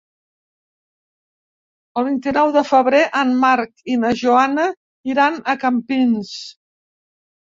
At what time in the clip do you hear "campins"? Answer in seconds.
5.67-6.33